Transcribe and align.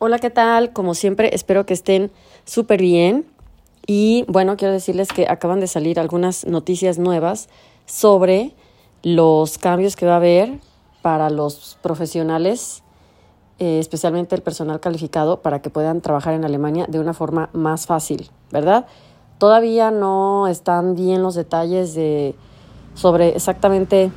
Hola, 0.00 0.18
¿qué 0.18 0.28
tal? 0.28 0.72
Como 0.72 0.94
siempre, 0.94 1.30
espero 1.34 1.66
que 1.66 1.72
estén 1.72 2.10
súper 2.44 2.80
bien. 2.80 3.26
Y 3.86 4.24
bueno, 4.26 4.56
quiero 4.56 4.74
decirles 4.74 5.08
que 5.08 5.28
acaban 5.28 5.60
de 5.60 5.68
salir 5.68 6.00
algunas 6.00 6.44
noticias 6.46 6.98
nuevas 6.98 7.48
sobre 7.86 8.54
los 9.04 9.56
cambios 9.56 9.94
que 9.94 10.04
va 10.04 10.14
a 10.14 10.16
haber 10.16 10.58
para 11.00 11.30
los 11.30 11.78
profesionales, 11.80 12.82
eh, 13.60 13.78
especialmente 13.78 14.34
el 14.34 14.42
personal 14.42 14.80
calificado, 14.80 15.42
para 15.42 15.62
que 15.62 15.70
puedan 15.70 16.00
trabajar 16.00 16.34
en 16.34 16.44
Alemania 16.44 16.86
de 16.88 16.98
una 16.98 17.14
forma 17.14 17.48
más 17.52 17.86
fácil, 17.86 18.30
¿verdad? 18.50 18.86
Todavía 19.38 19.92
no 19.92 20.48
están 20.48 20.96
bien 20.96 21.22
los 21.22 21.36
detalles 21.36 21.94
de 21.94 22.34
sobre 22.94 23.28
exactamente 23.36 24.10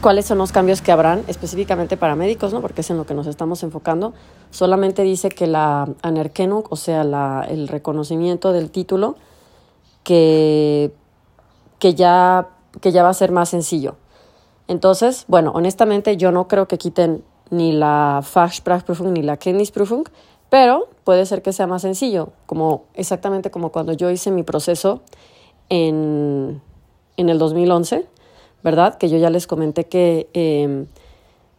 cuáles 0.00 0.26
son 0.26 0.38
los 0.38 0.52
cambios 0.52 0.82
que 0.82 0.92
habrán 0.92 1.24
específicamente 1.26 1.96
para 1.96 2.16
médicos, 2.16 2.52
¿no? 2.52 2.60
porque 2.60 2.80
es 2.80 2.90
en 2.90 2.96
lo 2.96 3.06
que 3.06 3.14
nos 3.14 3.26
estamos 3.26 3.62
enfocando. 3.62 4.14
Solamente 4.50 5.02
dice 5.02 5.28
que 5.28 5.46
la 5.46 5.88
Anerkennung, 6.02 6.64
o 6.70 6.76
sea, 6.76 7.04
la, 7.04 7.46
el 7.48 7.68
reconocimiento 7.68 8.52
del 8.52 8.70
título, 8.70 9.16
que, 10.04 10.92
que, 11.78 11.94
ya, 11.94 12.48
que 12.80 12.92
ya 12.92 13.02
va 13.02 13.10
a 13.10 13.14
ser 13.14 13.32
más 13.32 13.48
sencillo. 13.48 13.96
Entonces, 14.68 15.24
bueno, 15.28 15.52
honestamente 15.54 16.16
yo 16.16 16.32
no 16.32 16.48
creo 16.48 16.68
que 16.68 16.78
quiten 16.78 17.24
ni 17.50 17.72
la 17.72 18.20
Fachsprachprüfung 18.22 19.12
ni 19.12 19.22
la 19.22 19.36
Kenntnisprüfung, 19.36 20.08
pero 20.50 20.88
puede 21.04 21.26
ser 21.26 21.42
que 21.42 21.52
sea 21.52 21.66
más 21.66 21.82
sencillo, 21.82 22.30
como 22.46 22.84
exactamente 22.94 23.50
como 23.50 23.70
cuando 23.72 23.92
yo 23.92 24.10
hice 24.10 24.30
mi 24.30 24.42
proceso 24.42 25.02
en, 25.68 26.60
en 27.16 27.28
el 27.28 27.38
2011 27.38 28.06
¿verdad? 28.62 28.96
Que 28.98 29.08
yo 29.08 29.18
ya 29.18 29.30
les 29.30 29.46
comenté 29.46 29.84
que 29.84 30.28
em, 30.32 30.86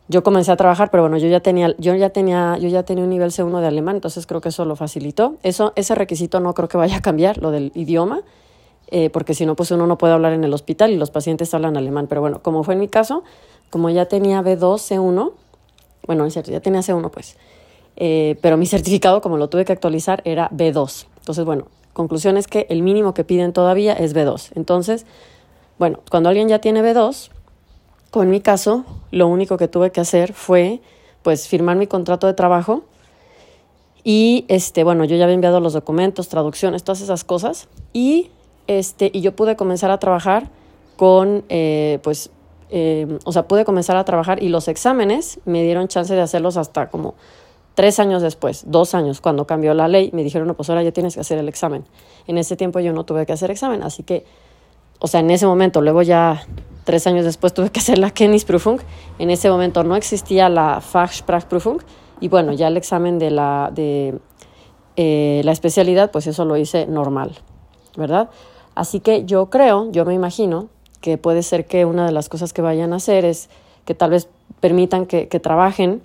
yo 0.09 0.23
comencé 0.23 0.51
a 0.51 0.55
trabajar, 0.55 0.89
pero 0.89 1.03
bueno, 1.03 1.17
yo 1.17 1.27
ya 1.27 1.41
tenía, 1.41 1.75
yo 1.77 1.93
ya 1.95 2.09
tenía, 2.09 2.57
yo 2.59 2.69
ya 2.69 2.83
tenía 2.83 3.03
un 3.03 3.09
nivel 3.09 3.31
C1 3.31 3.59
de 3.59 3.67
alemán, 3.67 3.97
entonces 3.97 4.25
creo 4.25 4.39
que 4.39 4.49
eso 4.49 4.63
lo 4.63 4.75
facilitó. 4.75 5.35
Eso, 5.43 5.73
ese 5.75 5.95
requisito 5.95 6.39
no 6.39 6.53
creo 6.53 6.69
que 6.69 6.77
vaya 6.77 6.97
a 6.97 7.01
cambiar, 7.01 7.39
lo 7.39 7.51
del 7.51 7.71
idioma, 7.75 8.21
eh, 8.89 9.09
porque 9.09 9.33
si 9.33 9.45
no, 9.45 9.55
pues 9.55 9.71
uno 9.71 9.85
no 9.85 9.97
puede 9.97 10.13
hablar 10.13 10.31
en 10.31 10.45
el 10.45 10.53
hospital 10.53 10.91
y 10.91 10.97
los 10.97 11.11
pacientes 11.11 11.53
hablan 11.53 11.75
alemán. 11.75 12.07
Pero 12.07 12.21
bueno, 12.21 12.41
como 12.41 12.63
fue 12.63 12.75
en 12.75 12.79
mi 12.79 12.87
caso, 12.87 13.23
como 13.69 13.89
ya 13.89 14.05
tenía 14.05 14.41
B2, 14.41 14.77
C1, 14.77 15.33
bueno, 16.05 16.25
es 16.25 16.33
cierto, 16.33 16.51
ya 16.51 16.61
tenía 16.61 16.79
C1, 16.79 17.09
pues. 17.11 17.35
Eh, 17.97 18.37
pero 18.41 18.55
mi 18.55 18.65
certificado, 18.65 19.21
como 19.21 19.37
lo 19.37 19.49
tuve 19.49 19.65
que 19.65 19.73
actualizar, 19.73 20.21
era 20.23 20.49
B2. 20.51 21.07
Entonces, 21.17 21.43
bueno, 21.43 21.67
conclusión 21.91 22.37
es 22.37 22.47
que 22.47 22.65
el 22.69 22.81
mínimo 22.81 23.13
que 23.13 23.25
piden 23.25 23.51
todavía 23.51 23.91
es 23.91 24.15
B2. 24.15 24.51
Entonces, 24.55 25.05
bueno, 25.79 25.99
cuando 26.09 26.29
alguien 26.29 26.47
ya 26.47 26.59
tiene 26.59 26.81
B2, 26.81 27.29
con 28.11 28.29
mi 28.29 28.41
caso, 28.41 28.85
lo 29.11 29.27
único 29.27 29.57
que 29.57 29.67
tuve 29.67 29.91
que 29.91 30.01
hacer 30.01 30.33
fue 30.33 30.81
pues 31.21 31.47
firmar 31.47 31.75
mi 31.77 31.87
contrato 31.87 32.27
de 32.27 32.33
trabajo 32.33 32.83
y 34.03 34.45
este, 34.47 34.83
bueno, 34.83 35.03
yo 35.03 35.17
ya 35.17 35.25
había 35.25 35.35
enviado 35.35 35.59
los 35.59 35.73
documentos, 35.73 36.29
traducciones, 36.29 36.83
todas 36.83 37.01
esas 37.01 37.23
cosas 37.23 37.67
y 37.93 38.31
este, 38.67 39.09
y 39.13 39.21
yo 39.21 39.35
pude 39.35 39.55
comenzar 39.55 39.91
a 39.91 39.97
trabajar 39.97 40.49
con, 40.95 41.43
eh, 41.49 41.99
pues, 42.03 42.31
eh, 42.69 43.19
o 43.23 43.31
sea, 43.31 43.47
pude 43.47 43.65
comenzar 43.65 43.97
a 43.97 44.03
trabajar 44.03 44.41
y 44.41 44.49
los 44.49 44.67
exámenes 44.67 45.39
me 45.45 45.63
dieron 45.63 45.87
chance 45.87 46.13
de 46.13 46.21
hacerlos 46.21 46.57
hasta 46.57 46.89
como 46.89 47.15
tres 47.75 47.99
años 47.99 48.21
después, 48.21 48.63
dos 48.67 48.95
años, 48.95 49.21
cuando 49.21 49.45
cambió 49.45 49.73
la 49.73 49.87
ley, 49.87 50.09
me 50.11 50.23
dijeron, 50.23 50.47
no, 50.47 50.55
pues 50.55 50.69
ahora 50.69 50.83
ya 50.83 50.91
tienes 50.91 51.13
que 51.13 51.21
hacer 51.21 51.37
el 51.37 51.47
examen. 51.47 51.85
En 52.25 52.37
ese 52.37 52.55
tiempo 52.55 52.79
yo 52.79 52.91
no 52.91 53.05
tuve 53.05 53.25
que 53.25 53.33
hacer 53.33 53.51
examen, 53.51 53.83
así 53.83 54.03
que 54.03 54.25
o 54.99 55.07
sea, 55.07 55.19
en 55.19 55.29
ese 55.29 55.45
momento, 55.45 55.81
luego 55.81 56.01
ya 56.01 56.43
tres 56.83 57.05
años 57.05 57.25
después 57.25 57.53
tuve 57.53 57.69
que 57.69 57.79
hacer 57.79 57.97
la 57.97 58.11
Kennisprüfung, 58.11 58.79
en 59.19 59.29
ese 59.29 59.49
momento 59.49 59.83
no 59.83 59.95
existía 59.95 60.49
la 60.49 60.81
Fachsprachprüfung 60.81 61.81
y 62.19 62.29
bueno, 62.29 62.53
ya 62.53 62.67
el 62.67 62.77
examen 62.77 63.19
de 63.19 63.31
la, 63.31 63.69
de, 63.73 64.17
eh, 64.95 65.41
la 65.43 65.51
especialidad, 65.51 66.11
pues 66.11 66.27
eso 66.27 66.45
lo 66.45 66.57
hice 66.57 66.87
normal, 66.87 67.37
¿verdad? 67.95 68.29
Así 68.73 68.99
que 68.99 69.25
yo 69.25 69.49
creo, 69.49 69.91
yo 69.91 70.05
me 70.05 70.13
imagino 70.13 70.69
que 71.01 71.17
puede 71.17 71.43
ser 71.43 71.65
que 71.65 71.85
una 71.85 72.05
de 72.05 72.11
las 72.11 72.29
cosas 72.29 72.53
que 72.53 72.61
vayan 72.61 72.93
a 72.93 72.97
hacer 72.97 73.25
es 73.25 73.49
que 73.85 73.93
tal 73.93 74.11
vez 74.11 74.29
permitan 74.59 75.05
que, 75.05 75.27
que 75.27 75.39
trabajen 75.39 76.01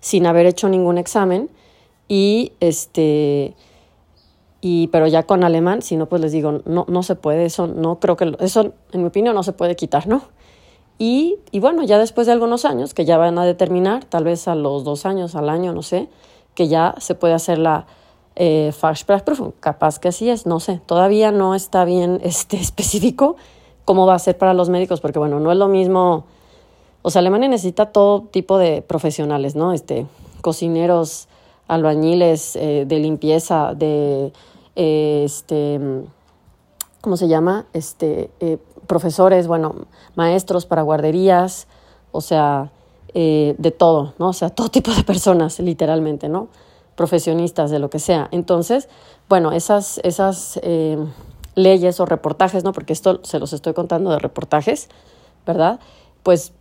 sin 0.00 0.26
haber 0.26 0.46
hecho 0.46 0.68
ningún 0.68 0.98
examen 0.98 1.50
y 2.08 2.52
este 2.60 3.54
y 4.60 4.88
pero 4.88 5.06
ya 5.06 5.22
con 5.22 5.44
alemán, 5.44 5.82
si 5.82 5.96
no, 5.96 6.06
pues 6.06 6.20
les 6.20 6.32
digo, 6.32 6.60
no, 6.64 6.84
no 6.88 7.02
se 7.02 7.16
puede, 7.16 7.44
eso 7.44 7.66
no 7.66 7.98
creo 7.98 8.16
que, 8.16 8.36
eso 8.40 8.72
en 8.92 9.02
mi 9.02 9.08
opinión 9.08 9.34
no 9.34 9.42
se 9.42 9.52
puede 9.52 9.76
quitar, 9.76 10.06
¿no? 10.06 10.22
Y, 10.98 11.38
y 11.50 11.60
bueno, 11.60 11.82
ya 11.82 11.98
después 11.98 12.26
de 12.26 12.34
algunos 12.34 12.66
años, 12.66 12.92
que 12.92 13.06
ya 13.06 13.16
van 13.16 13.38
a 13.38 13.46
determinar, 13.46 14.04
tal 14.04 14.24
vez 14.24 14.48
a 14.48 14.54
los 14.54 14.84
dos 14.84 15.06
años, 15.06 15.34
al 15.34 15.48
año, 15.48 15.72
no 15.72 15.82
sé, 15.82 16.08
que 16.54 16.68
ya 16.68 16.94
se 16.98 17.14
puede 17.14 17.32
hacer 17.32 17.58
la 17.58 17.86
eh, 18.36 18.72
Fachsprachprüfung, 18.76 19.52
capaz 19.60 19.98
que 19.98 20.08
así 20.08 20.28
es, 20.28 20.44
no 20.44 20.60
sé, 20.60 20.80
todavía 20.84 21.32
no 21.32 21.54
está 21.54 21.84
bien 21.84 22.20
este, 22.24 22.58
específico 22.58 23.36
cómo 23.84 24.06
va 24.06 24.14
a 24.14 24.18
ser 24.18 24.38
para 24.38 24.54
los 24.54 24.68
médicos, 24.68 25.00
porque 25.00 25.18
bueno, 25.18 25.40
no 25.40 25.50
es 25.50 25.58
lo 25.58 25.68
mismo, 25.68 26.24
o 27.02 27.10
sea, 27.10 27.20
Alemania 27.20 27.48
necesita 27.48 27.86
todo 27.86 28.22
tipo 28.22 28.58
de 28.58 28.82
profesionales, 28.82 29.56
¿no? 29.56 29.72
Este, 29.72 30.06
cocineros, 30.42 31.28
albañiles, 31.66 32.56
eh, 32.56 32.84
de 32.86 32.98
limpieza, 32.98 33.74
de 33.74 34.32
este, 34.80 35.78
¿cómo 37.02 37.18
se 37.18 37.28
llama? 37.28 37.66
Este, 37.74 38.30
eh, 38.40 38.56
profesores, 38.86 39.46
bueno, 39.46 39.74
maestros 40.14 40.64
para 40.64 40.80
guarderías, 40.82 41.68
o 42.12 42.22
sea, 42.22 42.72
eh, 43.12 43.54
de 43.58 43.70
todo, 43.72 44.14
¿no? 44.18 44.28
O 44.28 44.32
sea, 44.32 44.48
todo 44.48 44.70
tipo 44.70 44.90
de 44.92 45.04
personas, 45.04 45.58
literalmente, 45.60 46.30
¿no? 46.30 46.48
Profesionistas, 46.96 47.70
de 47.70 47.78
lo 47.78 47.90
que 47.90 47.98
sea. 47.98 48.28
Entonces, 48.30 48.88
bueno, 49.28 49.52
esas, 49.52 50.00
esas 50.02 50.58
eh, 50.62 50.96
leyes 51.54 52.00
o 52.00 52.06
reportajes, 52.06 52.64
¿no? 52.64 52.72
Porque 52.72 52.94
esto 52.94 53.20
se 53.22 53.38
los 53.38 53.52
estoy 53.52 53.74
contando 53.74 54.10
de 54.10 54.18
reportajes, 54.18 54.88
¿verdad? 55.46 55.78
Pues 56.22 56.52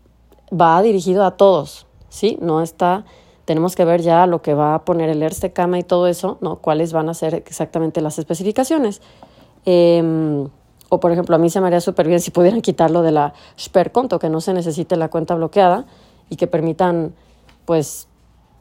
va 0.51 0.81
dirigido 0.81 1.23
a 1.23 1.37
todos, 1.37 1.87
¿sí? 2.09 2.37
No 2.41 2.61
está 2.61 3.05
tenemos 3.49 3.75
que 3.75 3.83
ver 3.83 4.03
ya 4.03 4.27
lo 4.27 4.43
que 4.43 4.53
va 4.53 4.75
a 4.75 4.85
poner 4.85 5.09
el 5.09 5.23
ERSTE 5.23 5.53
cama 5.53 5.79
y 5.79 5.83
todo 5.83 6.05
eso, 6.05 6.37
¿no? 6.39 6.57
Cuáles 6.57 6.93
van 6.93 7.09
a 7.09 7.15
ser 7.15 7.33
exactamente 7.33 7.99
las 7.99 8.19
especificaciones. 8.19 9.01
Em, 9.65 10.47
o, 10.89 10.99
por 10.99 11.11
ejemplo, 11.11 11.35
a 11.35 11.39
mí 11.39 11.49
se 11.49 11.59
me 11.59 11.65
haría 11.65 11.81
súper 11.81 12.07
bien 12.07 12.19
si 12.19 12.29
pudieran 12.29 12.61
quitarlo 12.61 13.01
de 13.01 13.11
la 13.11 13.33
Sperrkonto, 13.59 14.19
que 14.19 14.29
no 14.29 14.39
se 14.39 14.53
necesite 14.53 14.97
la 14.97 15.09
cuenta 15.09 15.33
bloqueada 15.33 15.87
y 16.29 16.35
que 16.35 16.45
permitan, 16.45 17.15
pues, 17.65 18.07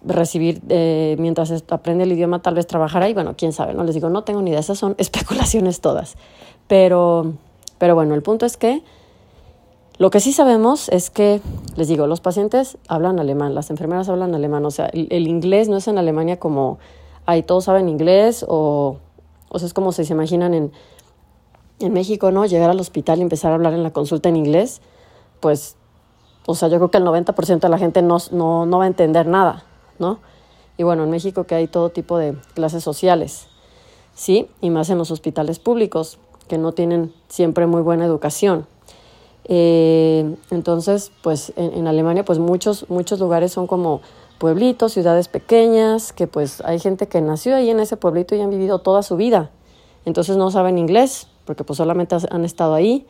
recibir, 0.02 0.62
eh, 0.70 1.16
mientras 1.18 1.52
aprende 1.68 2.04
el 2.04 2.12
idioma, 2.12 2.40
tal 2.40 2.54
vez 2.54 2.66
trabajar 2.66 3.02
ahí. 3.02 3.12
Bueno, 3.12 3.34
quién 3.36 3.52
sabe, 3.52 3.74
¿no? 3.74 3.84
Les 3.84 3.94
digo, 3.94 4.08
no 4.08 4.24
tengo 4.24 4.40
ni 4.40 4.52
idea, 4.52 4.60
esas 4.60 4.78
son 4.78 4.94
especulaciones 4.98 5.82
todas. 5.82 6.16
Pero, 6.66 7.34
pero 7.76 7.94
bueno, 7.94 8.14
el 8.14 8.22
punto 8.22 8.46
es 8.46 8.56
que 8.56 8.82
lo 9.98 10.10
que 10.10 10.20
sí 10.20 10.32
sabemos 10.32 10.88
es 10.90 11.10
que, 11.10 11.40
les 11.76 11.88
digo, 11.88 12.06
los 12.06 12.20
pacientes 12.20 12.78
hablan 12.86 13.18
alemán, 13.18 13.56
las 13.56 13.70
enfermeras 13.70 14.08
hablan 14.08 14.32
alemán, 14.32 14.64
o 14.64 14.70
sea, 14.70 14.86
el, 14.86 15.26
inglés 15.26 15.68
no 15.68 15.76
es 15.76 15.88
en 15.88 15.98
Alemania 15.98 16.38
como, 16.38 16.78
ay, 17.26 17.42
todos 17.42 17.64
saben 17.64 17.88
inglés, 17.88 18.44
o, 18.48 18.98
o 19.48 19.58
sea, 19.58 19.66
es 19.66 19.74
como 19.74 19.90
si 19.90 20.04
se 20.04 20.12
imaginan 20.12 20.54
en, 20.54 20.72
en 21.80 21.92
México, 21.92 22.30
¿no? 22.30 22.46
Llegar 22.46 22.70
al 22.70 22.78
hospital 22.78 23.18
y 23.18 23.22
empezar 23.22 23.50
a 23.50 23.56
hablar 23.56 23.74
en 23.74 23.82
la 23.82 23.92
consulta 23.92 24.28
en 24.28 24.36
inglés, 24.36 24.82
pues, 25.40 25.76
o 26.46 26.54
sea, 26.54 26.68
yo 26.68 26.76
creo 26.76 26.90
que 26.92 26.98
el 26.98 27.04
90% 27.04 27.58
de 27.58 27.68
la 27.68 27.78
gente 27.78 28.00
no, 28.00 28.18
no, 28.30 28.66
no 28.66 28.78
va 28.78 28.84
a 28.84 28.86
entender 28.86 29.26
nada, 29.26 29.64
¿no? 29.98 30.20
Y 30.76 30.84
bueno, 30.84 31.02
en 31.02 31.10
México 31.10 31.42
que 31.42 31.56
hay 31.56 31.66
todo 31.66 31.90
tipo 31.90 32.18
de 32.18 32.36
clases 32.54 32.84
sociales, 32.84 33.48
¿sí? 34.14 34.48
Y 34.60 34.70
más 34.70 34.90
en 34.90 34.98
los 34.98 35.10
hospitales 35.10 35.58
públicos, 35.58 36.20
que 36.46 36.56
no 36.56 36.70
tienen 36.70 37.12
siempre 37.28 37.66
muy 37.66 37.82
buena 37.82 38.04
educación. 38.04 38.66
Eh, 39.48 40.36
entonces, 40.50 41.10
pues 41.22 41.52
en, 41.56 41.86
Alemania, 41.86 42.24
pues 42.24 42.38
muchos, 42.38 42.88
muchos 42.90 43.18
lugares 43.18 43.52
son 43.52 43.66
como 43.66 44.02
pueblitos, 44.38 44.92
ciudades 44.92 45.28
pequeñas, 45.28 46.12
que 46.12 46.26
pues 46.26 46.60
hay 46.60 46.78
gente 46.78 47.08
que 47.08 47.20
nació 47.20 47.56
ahí 47.56 47.70
en 47.70 47.80
ese 47.80 47.96
pueblito 47.96 48.36
y 48.36 48.40
han 48.40 48.50
vivido 48.50 48.78
toda 48.78 49.02
su 49.02 49.16
vida. 49.16 49.50
Entonces 50.04 50.36
no 50.36 50.50
saben 50.50 50.78
inglés, 50.78 51.26
porque 51.44 51.64
pues 51.64 51.78
solamente 51.78 52.16
han 52.30 52.44
estado 52.44 52.74
ahí. 52.74 53.06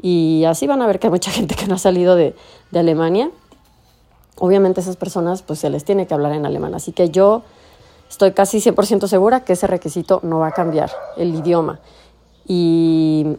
Y 0.00 0.44
así 0.44 0.66
van 0.66 0.82
a 0.82 0.86
ver 0.86 0.98
que 0.98 1.06
hay 1.06 1.10
mucha 1.10 1.30
gente 1.32 1.54
que 1.54 1.66
no 1.66 1.74
ha 1.74 1.78
salido 1.78 2.16
de, 2.16 2.34
de 2.70 2.78
Alemania. 2.78 3.30
Obviamente 4.38 4.80
esas 4.80 4.96
personas 4.96 5.42
pues 5.42 5.60
se 5.60 5.70
les 5.70 5.84
tiene 5.84 6.06
que 6.06 6.14
hablar 6.14 6.32
en 6.32 6.46
alemán. 6.46 6.74
Así 6.74 6.92
que 6.92 7.10
yo 7.10 7.42
estoy 8.08 8.32
casi 8.32 8.58
100% 8.58 9.06
segura 9.06 9.44
que 9.44 9.52
ese 9.52 9.66
requisito 9.66 10.20
no 10.22 10.38
va 10.38 10.48
a 10.48 10.52
cambiar, 10.52 10.90
el 11.16 11.34
idioma. 11.34 11.78
Y 12.46 13.36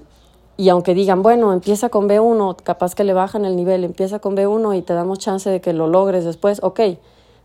y 0.58 0.70
aunque 0.70 0.94
digan, 0.94 1.22
bueno, 1.22 1.52
empieza 1.52 1.90
con 1.90 2.08
B1, 2.08 2.56
capaz 2.64 2.96
que 2.96 3.04
le 3.04 3.14
bajan 3.14 3.46
el 3.46 3.56
nivel, 3.56 3.84
empieza 3.84 4.20
con 4.20 4.38
B1 4.38 4.78
y 4.78 4.82
te 4.82 4.94
damos 4.94 5.20
chance 5.20 5.50
de 5.50 5.60
que 5.60 5.74
lo 5.74 5.88
logres 5.88 6.24
después, 6.24 6.60
ok. 6.64 6.80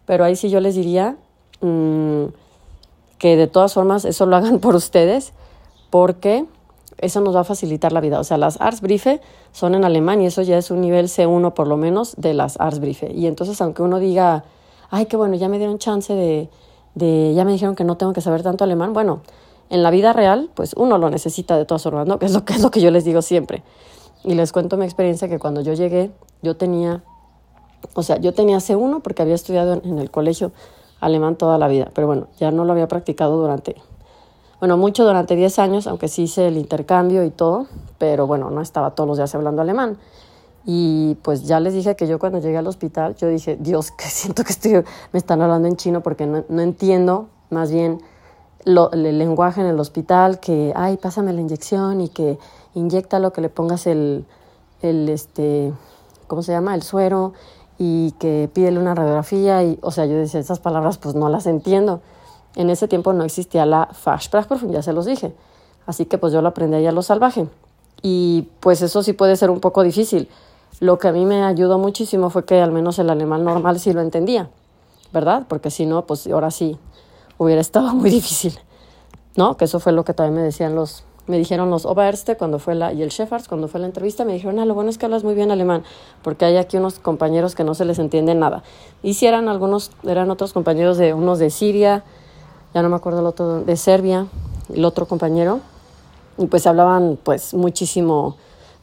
Pero 0.07 0.25
ahí 0.25 0.37
sí 0.37 0.49
yo 0.49 0.61
les 0.61 0.75
diría 0.77 1.17
mm, 1.61 2.25
que 3.19 3.37
de 3.37 3.47
todas 3.47 3.75
formas 3.75 4.05
eso 4.05 4.27
lo 4.27 4.37
hagan 4.37 4.59
por 4.61 4.75
ustedes, 4.77 5.33
porque 5.91 6.47
eso 6.99 7.21
nos 7.21 7.35
va 7.35 7.41
a 7.41 7.45
facilitar 7.45 7.93
la 7.93 8.01
vida. 8.01 8.21
O 8.21 8.25
sea, 8.25 8.39
las 8.39 8.61
Arts 8.61 8.81
Briefe 8.81 9.21
son 9.53 9.75
en 9.75 9.85
alemán 9.85 10.21
y 10.23 10.27
eso 10.27 10.43
ya 10.43 10.59
es 10.59 10.71
un 10.71 10.81
nivel 10.81 11.07
C1 11.07 11.53
por 11.53 11.67
lo 11.67 11.77
menos 11.77 12.15
de 12.17 12.35
las 12.35 12.61
Arts 12.61 12.79
Briefe. 12.79 13.13
Y 13.13 13.27
entonces, 13.27 13.61
aunque 13.61 13.83
uno 13.83 13.99
diga, 13.99 14.45
ay, 14.91 15.07
qué 15.07 15.17
bueno, 15.17 15.35
ya 15.35 15.49
me 15.49 15.59
dieron 15.59 15.79
chance 15.79 16.13
de, 16.15 17.35
ya 17.35 17.45
me 17.45 17.53
dijeron 17.53 17.75
que 17.75 17.85
no 17.85 17.97
tengo 17.97 18.13
que 18.13 18.21
saber 18.21 18.43
tanto 18.43 18.65
alemán. 18.65 18.93
Bueno, 18.93 19.21
en 19.71 19.83
la 19.83 19.91
vida 19.91 20.13
real, 20.13 20.51
pues 20.55 20.75
uno 20.77 20.99
lo 20.99 21.09
necesita 21.11 21.57
de 21.57 21.65
todas 21.65 21.83
formas, 21.83 22.07
¿no? 22.07 22.19
Que 22.19 22.27
es 22.27 22.33
lo 22.33 22.45
que, 22.45 22.53
es 22.53 22.61
lo 22.61 22.71
que 22.71 22.81
yo 22.81 22.91
les 22.91 23.05
digo 23.05 23.23
siempre. 23.23 23.63
Y 24.25 24.35
les 24.35 24.53
cuento 24.53 24.77
mi 24.77 24.85
experiencia 24.85 25.29
que 25.29 25.39
cuando 25.39 25.63
yo 25.63 25.73
llegué, 25.73 26.11
yo 26.43 26.57
tenía, 26.57 27.03
o 27.95 28.03
sea, 28.03 28.19
yo 28.19 28.35
tenía 28.35 28.59
C1 28.59 29.01
porque 29.01 29.23
había 29.23 29.35
estudiado 29.35 29.75
en, 29.75 29.83
en 29.85 29.99
el 29.99 30.11
colegio 30.11 30.53
alemán 31.01 31.37
toda 31.37 31.57
la 31.57 31.69
vida, 31.69 31.91
pero 31.95 32.07
bueno, 32.07 32.27
ya 32.39 32.51
no 32.51 32.65
lo 32.65 32.73
había 32.73 32.89
practicado 32.89 33.39
durante, 33.39 33.77
bueno, 34.59 34.77
mucho 34.77 35.05
durante 35.05 35.37
10 35.37 35.59
años, 35.61 35.87
aunque 35.87 36.09
sí 36.09 36.25
hice 36.25 36.49
el 36.49 36.59
intercambio 36.59 37.25
y 37.25 37.31
todo, 37.31 37.67
pero 37.97 38.27
bueno, 38.27 38.51
no 38.51 38.61
estaba 38.61 38.95
todos 38.95 39.09
los 39.09 39.17
días 39.17 39.35
hablando 39.35 39.63
alemán. 39.63 39.97
Y 40.67 41.15
pues 41.23 41.45
ya 41.45 41.59
les 41.59 41.73
dije 41.73 41.97
que 41.97 42.07
yo 42.07 42.19
cuando 42.19 42.39
llegué 42.39 42.59
al 42.59 42.67
hospital, 42.67 43.17
yo 43.17 43.29
dije, 43.29 43.57
Dios, 43.59 43.91
que 43.97 44.05
siento 44.05 44.45
que 44.45 44.53
estoy, 44.53 44.73
me 45.13 45.19
están 45.19 45.41
hablando 45.41 45.69
en 45.69 45.77
chino 45.77 46.03
porque 46.03 46.27
no, 46.27 46.45
no 46.49 46.61
entiendo 46.61 47.29
más 47.49 47.73
bien 47.73 48.01
lo, 48.65 48.91
el 48.93 49.19
lenguaje 49.19 49.61
en 49.61 49.67
el 49.67 49.79
hospital, 49.81 50.41
que, 50.41 50.73
ay, 50.77 50.97
pásame 50.97 51.33
la 51.33 51.41
inyección 51.41 52.01
y 52.01 52.09
que 52.09 52.39
lo 52.75 53.33
que 53.33 53.41
le 53.41 53.49
pongas 53.49 53.87
el, 53.87 54.25
el, 54.83 55.09
este, 55.09 55.73
¿cómo 56.27 56.43
se 56.43 56.53
llama? 56.53 56.75
El 56.75 56.83
suero 56.83 57.33
y 57.79 58.13
que 58.13 58.49
pídele 58.53 58.79
una 58.79 58.95
radiografía. 58.95 59.63
Y, 59.65 59.79
o 59.83 59.91
sea, 59.91 60.07
yo 60.07 60.17
decía, 60.17 60.41
esas 60.41 60.61
palabras 60.61 60.99
pues 60.99 61.15
no 61.15 61.29
las 61.29 61.47
entiendo. 61.47 62.01
En 62.57 62.71
ese 62.71 62.89
tiempo 62.89 63.13
no 63.13 63.25
existía 63.25 63.67
la 63.67 63.87
Fachsprachprüfung, 63.93 64.73
ya 64.73 64.83
se 64.83 64.93
los 64.93 65.07
dije. 65.07 65.33
Así 65.87 66.05
que 66.05 66.19
pues 66.19 66.33
yo 66.33 66.43
lo 66.43 66.49
aprendí 66.49 66.77
ahí 66.77 66.87
a 66.87 66.93
lo 66.93 67.03
salvaje. 67.03 67.47
Y 68.03 68.49
pues 68.61 68.83
eso 68.83 69.03
sí 69.03 69.13
puede 69.13 69.37
ser 69.37 69.51
un 69.51 69.61
poco 69.61 69.83
difícil 69.83 70.29
lo 70.81 70.99
que 70.99 71.09
a 71.09 71.13
mí 71.13 71.27
me 71.27 71.45
ayudó 71.45 71.79
muchísimo 71.79 72.31
fue 72.31 72.45
que 72.45 72.61
al 72.61 72.73
menos 72.73 72.99
el 72.99 73.11
alemán 73.11 73.45
normal 73.45 73.79
sí 73.79 73.93
lo 73.93 74.01
entendía, 74.01 74.49
¿verdad? 75.13 75.45
Porque 75.47 75.71
si 75.71 75.85
no, 75.85 76.07
pues 76.07 76.27
ahora 76.27 76.51
sí 76.51 76.79
hubiera 77.45 77.61
estado 77.61 77.95
muy 77.95 78.11
difícil, 78.11 78.59
¿no? 79.37 79.57
Que 79.57 79.65
eso 79.65 79.81
fue 79.81 79.93
lo 79.93 80.05
que 80.05 80.15
también 80.15 80.37
me 80.37 80.43
decían 80.43 80.75
los, 80.75 81.05
me 81.27 81.39
dijeron 81.39 81.71
los 81.71 81.87
Oberste 81.87 82.37
cuando 82.37 82.59
fue 82.59 82.75
la, 82.75 82.93
y 82.93 83.03
el 83.03 83.11
Chefards 83.11 83.49
cuando 83.49 83.69
fue 83.69 83.81
la 83.81 83.87
entrevista, 83.87 84.25
me 84.25 84.35
dijeron, 84.35 84.59
ah, 84.59 84.65
lo 84.65 84.75
bueno 84.75 84.91
es 84.91 84.99
que 84.99 85.07
hablas 85.07 85.25
muy 85.25 85.35
bien 85.35 85.51
alemán, 85.51 85.85
porque 86.23 86.45
hay 86.45 86.57
aquí 86.57 86.77
unos 86.77 86.99
compañeros 86.99 87.55
que 87.55 87.65
no 87.65 87.75
se 87.75 87.85
les 87.85 87.99
entiende 87.99 88.35
nada. 88.35 88.63
Y 89.03 89.25
eran 89.25 89.49
algunos, 89.49 89.91
eran 90.05 90.31
otros 90.31 90.53
compañeros 90.53 90.99
de, 90.99 91.15
unos 91.15 91.39
de 91.39 91.51
Siria, 91.51 92.05
ya 92.75 92.83
no 92.83 92.89
me 92.89 92.97
acuerdo 92.97 93.21
el 93.21 93.27
otro, 93.27 93.61
de 93.63 93.77
Serbia, 93.77 94.27
el 94.73 94.85
otro 94.85 95.07
compañero, 95.07 95.61
y 96.39 96.47
pues 96.47 96.67
hablaban 96.67 97.19
pues 97.23 97.55
muchísimo 97.55 98.37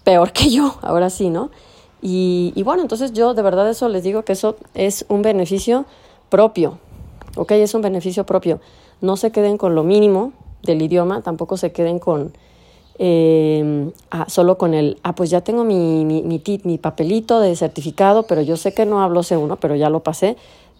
peor 0.03 0.31
que 0.31 0.49
yo, 0.49 0.75
ahora 0.81 1.09
sí, 1.09 1.29
¿no? 1.29 1.51
Y, 2.01 2.61
bueno, 2.63 2.83
entonces 2.83 3.11
yo 3.11 3.33
de 3.33 3.41
verdad 3.41 3.69
eso 3.69 3.89
les 3.89 4.03
digo 4.03 4.23
que 4.23 4.33
eso 4.33 4.55
es 4.75 5.05
un 5.09 5.23
beneficio 5.23 5.85
propio, 6.29 6.77
¿ok? 7.37 7.51
Es 7.53 7.73
un 7.73 7.81
beneficio 7.81 8.25
propio. 8.25 8.59
No 9.01 9.17
se 9.17 9.31
queden 9.31 9.57
con 9.57 9.75
lo 9.75 9.83
mínimo 9.83 10.33
del 10.63 10.81
idioma, 10.81 11.21
tampoco 11.21 11.57
se 11.57 11.71
queden 11.71 11.99
con 11.99 12.33
eh, 12.99 13.91
ah, 14.09 14.25
solo 14.27 14.57
con 14.57 14.73
el, 14.73 14.97
ah, 15.03 15.13
pues 15.13 15.29
ya 15.29 15.41
tengo 15.41 15.63
mi, 15.63 16.03
mi, 16.03 16.23
mi, 16.23 16.41
mi 16.63 16.77
papelito 16.77 17.39
de 17.39 17.55
certificado, 17.55 18.23
pero 18.23 18.41
yo 18.41 18.57
sé 18.57 18.73
que 18.73 18.85
no 18.85 19.01
hablo 19.01 19.21
C1, 19.21 19.57
pero 19.59 19.75
ya 19.75 19.89
lo 19.89 20.01
pasé. 20.01 20.35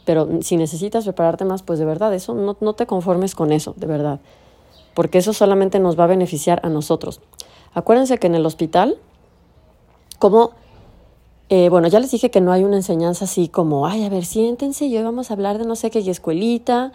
Pero 0.06 0.27
si 0.42 0.56
necesitas 0.56 1.04
prepararte 1.04 1.44
más, 1.44 1.63
pues 1.63 1.80
de 1.80 1.86
verdad, 1.86 2.13
eso 2.13 2.33
no, 2.33 2.56
no 2.62 2.74
te 2.74 2.86
conformes 2.86 3.36
con 3.36 3.51
eso, 3.51 3.74
de 3.75 3.88
verdad. 3.88 4.19
Porque 4.94 5.18
eso 5.18 5.33
solamente 5.33 5.80
nos 5.80 6.00
va 6.00 6.06
a 6.06 6.07
beneficiar 6.07 6.62
a 6.63 6.69
nosotros. 6.69 7.19
Acuérdense 7.74 8.18
que 8.18 8.27
en 8.27 8.36
el 8.36 8.45
hospital, 8.45 8.98
como 10.18 10.51
eh, 11.50 11.70
bueno, 11.70 11.88
ya 11.88 12.00
les 12.00 12.12
dije 12.12 12.30
que 12.30 12.42
no 12.42 12.52
hay 12.52 12.64
una 12.64 12.76
enseñanza 12.76 13.26
así 13.26 13.48
como, 13.48 13.88
ay, 13.88 14.04
a 14.04 14.10
ver, 14.10 14.26
siéntense 14.26 14.86
y 14.86 14.98
hoy 14.98 15.04
vamos 15.04 15.32
a 15.32 15.34
hablar 15.34 15.58
de 15.58 15.66
no 15.66 15.76
sé 15.76 15.90
qué 15.90 16.00
escuelita 16.00 16.92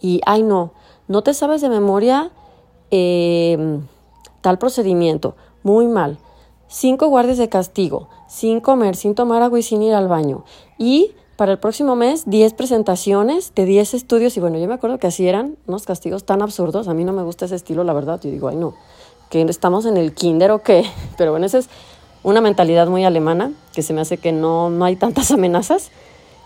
y, 0.00 0.20
ay, 0.26 0.42
no, 0.42 0.72
no 1.08 1.22
te 1.22 1.34
sabes 1.34 1.60
de 1.60 1.68
memoria 1.68 2.30
em, 2.90 3.86
tal 4.42 4.58
procedimiento, 4.58 5.34
muy 5.62 5.86
mal. 5.86 6.18
Cinco 6.68 7.08
guardias 7.08 7.38
de 7.38 7.48
castigo, 7.48 8.08
sin 8.28 8.60
comer, 8.60 8.96
sin 8.96 9.14
tomar 9.14 9.42
agua 9.42 9.58
y 9.58 9.62
sin 9.62 9.82
ir 9.82 9.94
al 9.94 10.08
baño. 10.08 10.44
Y 10.78 11.12
para 11.36 11.52
el 11.52 11.58
próximo 11.58 11.96
mes, 11.96 12.24
diez 12.26 12.54
presentaciones 12.54 13.54
de 13.54 13.66
diez 13.66 13.94
estudios. 13.94 14.36
Y 14.36 14.40
bueno, 14.40 14.58
yo 14.58 14.66
me 14.66 14.74
acuerdo 14.74 14.98
que 14.98 15.06
así 15.06 15.28
eran 15.28 15.56
unos 15.66 15.84
castigos 15.84 16.24
tan 16.24 16.42
absurdos. 16.42 16.88
A 16.88 16.94
mí 16.94 17.04
no 17.04 17.12
me 17.12 17.22
gusta 17.22 17.44
ese 17.44 17.56
estilo, 17.56 17.84
la 17.84 17.92
verdad. 17.92 18.20
Yo 18.22 18.30
digo, 18.30 18.48
ay, 18.48 18.56
no, 18.56 18.74
que 19.30 19.42
estamos 19.42 19.86
en 19.86 19.96
el 19.96 20.14
kinder 20.14 20.50
o 20.50 20.62
qué. 20.62 20.84
Pero 21.18 21.32
bueno, 21.32 21.46
ese 21.46 21.58
es 21.58 21.68
una 22.26 22.40
mentalidad 22.40 22.88
muy 22.88 23.04
alemana, 23.04 23.52
que 23.72 23.82
se 23.82 23.92
me 23.92 24.00
hace 24.00 24.18
que 24.18 24.32
no, 24.32 24.68
no 24.68 24.84
hay 24.84 24.96
tantas 24.96 25.30
amenazas. 25.30 25.92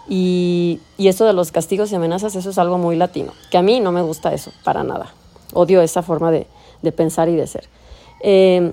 Y, 0.09 0.79
y 0.99 1.09
eso 1.09 1.25
de 1.25 1.33
los 1.33 1.53
castigos 1.53 1.91
y 1.91 1.95
amenazas, 1.95 2.37
eso 2.37 2.51
es 2.51 2.59
algo 2.59 2.77
muy 2.77 2.97
latino, 2.97 3.33
que 3.51 3.57
a 3.57 3.63
mí 3.63 3.81
no 3.81 3.91
me 3.91 4.03
gusta 4.03 4.35
eso, 4.35 4.53
para 4.63 4.85
nada. 4.85 5.15
Odio 5.55 5.81
esa 5.81 6.03
forma 6.03 6.31
de, 6.31 6.47
de 6.83 6.93
pensar 6.93 7.29
y 7.29 7.37
de 7.37 7.47
ser. 7.47 7.69
Eh, 8.21 8.73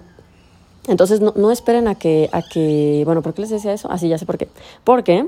entonces, 0.87 1.21
no, 1.21 1.33
no, 1.37 1.51
esperen 1.51 1.87
a 1.87 1.95
que, 1.95 2.29
a 2.33 2.41
que, 2.41 3.03
bueno, 3.05 3.21
¿por 3.21 3.33
qué 3.33 3.41
les 3.41 3.51
decía 3.51 3.71
eso? 3.71 3.89
Así, 3.89 4.07
ah, 4.07 4.09
ya 4.09 4.17
sé 4.17 4.25
por 4.25 4.37
qué. 4.37 4.49
Porque 4.83 5.27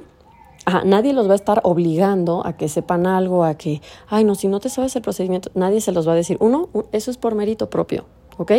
nadie 0.84 1.14
los 1.14 1.30
va 1.30 1.34
a 1.34 1.36
estar 1.36 1.62
obligando 1.64 2.46
a 2.46 2.54
que 2.54 2.68
sepan 2.68 3.08
algo, 3.08 3.46
a 3.46 3.54
que, 3.54 3.82
ay, 4.10 4.26
no, 4.26 4.36
si 4.36 4.50
no 4.50 4.60
te 4.60 4.68
sabes 4.68 4.96
el 4.98 5.02
procedimiento, 5.02 5.50
nadie 5.54 5.80
se 5.80 5.94
los 5.94 6.06
va 6.06 6.12
a 6.12 6.16
decir. 6.16 6.36
Uno, 6.42 6.68
eso 6.92 7.10
es 7.10 7.18
por 7.18 7.36
mérito 7.36 7.70
propio, 7.70 8.06
¿ok? 8.38 8.52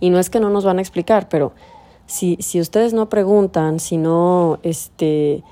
Y 0.00 0.08
no 0.08 0.18
es 0.18 0.30
que 0.30 0.40
no 0.40 0.48
nos 0.48 0.64
van 0.64 0.78
a 0.78 0.80
explicar, 0.80 1.28
pero 1.28 1.52
si, 2.06 2.36
si 2.40 2.60
ustedes 2.60 2.92
no 2.92 3.08
preguntan, 3.08 3.80
si 3.80 3.96
no, 3.96 4.58
este, 4.62 5.42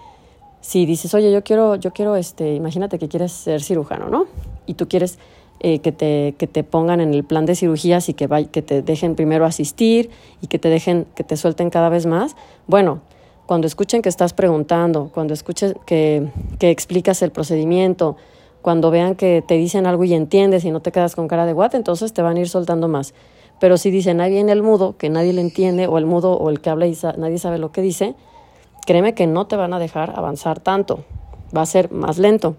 si 0.61 0.87
dices, 0.87 1.14
oye, 1.14 1.32
yo 1.32 1.43
quiero, 1.43 1.76
yo 1.76 1.93
quiero, 1.93 2.17
este, 2.17 2.55
imagínate 2.55 2.99
que 2.99 3.08
quieres 3.08 3.32
ser 3.32 3.62
cirujano, 3.62 4.08
¿no? 4.08 4.26
Y 4.67 4.75
tú 4.75 4.88
quieres 4.88 5.19
eh, 5.61 5.81
que, 5.81 5.93
te, 5.93 6.35
que 6.38 6.47
te 6.47 6.64
pongan 6.64 7.00
en 7.00 7.12
el 7.12 7.25
plan 7.25 7.47
de 7.47 7.55
cirugías 7.55 8.08
y 8.08 8.14
que, 8.14 8.29
que 8.50 8.62
te 8.62 8.82
dejen 8.82 9.14
primero 9.14 9.44
asistir 9.44 10.11
y 10.41 10.47
que 10.47 10.58
te 10.58 10.69
dejen, 10.69 11.06
que 11.14 11.25
te 11.25 11.37
suelten 11.37 11.70
cada 11.70 11.88
vez 11.88 12.06
más. 12.06 12.37
Bueno, 12.67 13.00
cuando 13.46 13.67
escuchen 13.67 14.00
que 14.00 14.08
estás 14.08 14.32
preguntando, 14.32 15.11
cuando 15.12 15.35
escuchen 15.35 15.75
que, 15.85 16.29
que 16.58 16.70
explicas 16.70 17.20
el 17.23 17.31
procedimiento, 17.31 18.17
cuando 18.62 18.91
vean 18.91 19.17
que 19.17 19.43
te 19.46 19.55
dicen 19.55 19.87
algo 19.87 20.05
y 20.05 20.14
entiendes 20.14 20.64
y 20.64 20.70
no 20.70 20.81
te 20.81 20.93
quedas 20.93 21.17
con 21.17 21.29
cara 21.29 21.46
de 21.46 21.53
what, 21.53 21.75
entonces 21.75 22.12
te 22.12 22.23
van 22.23 22.37
a 22.37 22.41
ir 22.41 22.49
soltando 22.49 22.88
más. 22.88 23.12
Pero 23.60 23.76
si 23.76 23.90
dice 23.90 24.14
nadie 24.14 24.36
viene 24.36 24.52
el 24.52 24.62
mudo, 24.62 24.96
que 24.96 25.10
nadie 25.10 25.32
le 25.32 25.42
entiende, 25.42 25.86
o 25.86 25.98
el 25.98 26.06
mudo 26.06 26.32
o 26.32 26.50
el 26.50 26.60
que 26.60 26.70
habla 26.70 26.86
y 26.86 26.96
nadie 27.18 27.38
sabe 27.38 27.58
lo 27.58 27.70
que 27.70 27.82
dice, 27.82 28.16
créeme 28.86 29.14
que 29.14 29.26
no 29.26 29.46
te 29.46 29.54
van 29.54 29.72
a 29.74 29.78
dejar 29.78 30.14
avanzar 30.16 30.58
tanto, 30.58 31.04
va 31.56 31.62
a 31.62 31.66
ser 31.66 31.92
más 31.92 32.18
lento. 32.18 32.56